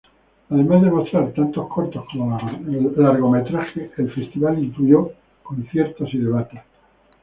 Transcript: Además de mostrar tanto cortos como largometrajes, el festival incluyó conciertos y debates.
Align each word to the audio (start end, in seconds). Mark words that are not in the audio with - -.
Además 0.49 0.81
de 0.81 0.89
mostrar 0.89 1.31
tanto 1.31 1.69
cortos 1.69 2.05
como 2.11 2.35
largometrajes, 2.97 3.91
el 3.99 4.11
festival 4.11 4.57
incluyó 4.57 5.11
conciertos 5.43 6.11
y 6.13 6.17
debates. 6.17 6.61